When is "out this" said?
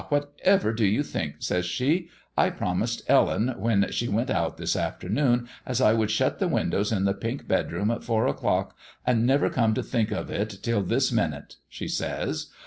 4.31-4.75